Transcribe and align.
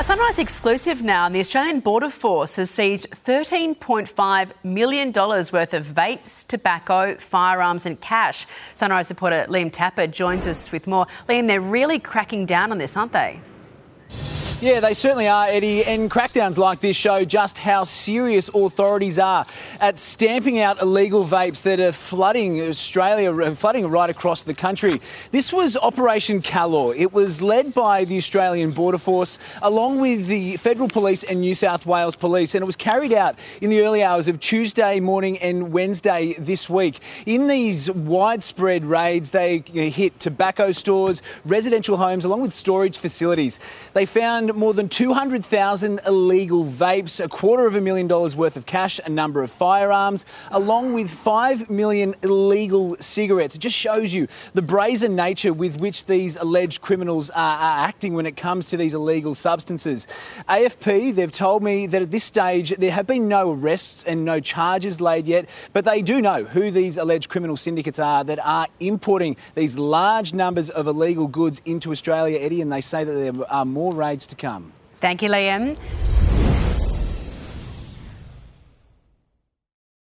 A 0.00 0.02
Sunrise 0.02 0.38
exclusive 0.38 1.02
now, 1.02 1.26
and 1.26 1.34
the 1.34 1.40
Australian 1.40 1.80
Border 1.80 2.08
Force 2.08 2.56
has 2.56 2.70
seized 2.70 3.10
$13.5 3.10 4.52
million 4.64 5.12
worth 5.12 5.74
of 5.74 5.84
vapes, 5.84 6.46
tobacco, 6.46 7.16
firearms, 7.16 7.84
and 7.84 8.00
cash. 8.00 8.46
Sunrise 8.74 9.10
reporter 9.10 9.44
Liam 9.50 9.70
Tapper 9.70 10.06
joins 10.06 10.46
us 10.46 10.72
with 10.72 10.86
more. 10.86 11.06
Liam, 11.28 11.48
they're 11.48 11.60
really 11.60 11.98
cracking 11.98 12.46
down 12.46 12.72
on 12.72 12.78
this, 12.78 12.96
aren't 12.96 13.12
they? 13.12 13.42
Yeah, 14.62 14.80
they 14.80 14.92
certainly 14.92 15.26
are, 15.26 15.46
Eddie. 15.46 15.86
And 15.86 16.10
crackdowns 16.10 16.58
like 16.58 16.80
this 16.80 16.94
show 16.94 17.24
just 17.24 17.56
how 17.56 17.84
serious 17.84 18.50
authorities 18.50 19.18
are 19.18 19.46
at 19.80 19.98
stamping 19.98 20.58
out 20.60 20.82
illegal 20.82 21.24
vapes 21.24 21.62
that 21.62 21.80
are 21.80 21.92
flooding 21.92 22.60
Australia, 22.60 23.54
flooding 23.54 23.86
right 23.86 24.10
across 24.10 24.42
the 24.42 24.52
country. 24.52 25.00
This 25.30 25.50
was 25.50 25.78
Operation 25.78 26.42
Callor. 26.42 26.94
It 26.94 27.10
was 27.10 27.40
led 27.40 27.72
by 27.72 28.04
the 28.04 28.18
Australian 28.18 28.72
Border 28.72 28.98
Force 28.98 29.38
along 29.62 29.98
with 29.98 30.26
the 30.26 30.58
Federal 30.58 30.90
Police 30.90 31.24
and 31.24 31.40
New 31.40 31.54
South 31.54 31.86
Wales 31.86 32.14
Police, 32.14 32.54
and 32.54 32.60
it 32.60 32.66
was 32.66 32.76
carried 32.76 33.14
out 33.14 33.38
in 33.62 33.70
the 33.70 33.80
early 33.80 34.02
hours 34.02 34.28
of 34.28 34.40
Tuesday 34.40 35.00
morning 35.00 35.38
and 35.38 35.72
Wednesday 35.72 36.34
this 36.38 36.68
week. 36.68 37.00
In 37.24 37.46
these 37.46 37.90
widespread 37.90 38.84
raids, 38.84 39.30
they 39.30 39.60
hit 39.60 40.20
tobacco 40.20 40.70
stores, 40.72 41.22
residential 41.46 41.96
homes, 41.96 42.26
along 42.26 42.42
with 42.42 42.54
storage 42.54 42.98
facilities. 42.98 43.58
They 43.94 44.04
found 44.04 44.49
more 44.54 44.74
than 44.74 44.88
200,000 44.88 46.00
illegal 46.06 46.64
vapes, 46.64 47.22
a 47.22 47.28
quarter 47.28 47.66
of 47.66 47.74
a 47.74 47.80
million 47.80 48.06
dollars 48.08 48.36
worth 48.36 48.56
of 48.56 48.66
cash, 48.66 49.00
a 49.04 49.08
number 49.08 49.42
of 49.42 49.50
firearms, 49.50 50.24
along 50.50 50.92
with 50.92 51.10
5 51.10 51.70
million 51.70 52.14
illegal 52.22 52.96
cigarettes. 53.00 53.54
It 53.54 53.60
just 53.60 53.76
shows 53.76 54.12
you 54.12 54.28
the 54.54 54.62
brazen 54.62 55.14
nature 55.16 55.52
with 55.52 55.80
which 55.80 56.06
these 56.06 56.36
alleged 56.36 56.80
criminals 56.82 57.30
are, 57.30 57.58
are 57.58 57.86
acting 57.86 58.14
when 58.14 58.26
it 58.26 58.36
comes 58.36 58.68
to 58.70 58.76
these 58.76 58.94
illegal 58.94 59.34
substances. 59.34 60.06
AFP, 60.48 61.14
they've 61.14 61.30
told 61.30 61.62
me 61.62 61.86
that 61.86 62.02
at 62.02 62.10
this 62.10 62.24
stage 62.24 62.70
there 62.76 62.92
have 62.92 63.06
been 63.06 63.28
no 63.28 63.52
arrests 63.52 64.04
and 64.04 64.24
no 64.24 64.40
charges 64.40 65.00
laid 65.00 65.26
yet, 65.26 65.48
but 65.72 65.84
they 65.84 66.02
do 66.02 66.20
know 66.20 66.44
who 66.44 66.70
these 66.70 66.96
alleged 66.96 67.28
criminal 67.28 67.56
syndicates 67.56 67.98
are 67.98 68.24
that 68.24 68.38
are 68.44 68.66
importing 68.78 69.36
these 69.54 69.76
large 69.76 70.34
numbers 70.34 70.70
of 70.70 70.86
illegal 70.86 71.26
goods 71.26 71.60
into 71.64 71.90
Australia, 71.90 72.38
Eddie, 72.38 72.60
and 72.60 72.72
they 72.72 72.80
say 72.80 73.04
that 73.04 73.12
there 73.12 73.52
are 73.52 73.64
more 73.64 73.94
raids 73.94 74.26
to 74.26 74.36
come. 74.40 74.72
Thank 75.00 75.22
you, 75.22 75.30
Liam. 75.30 75.76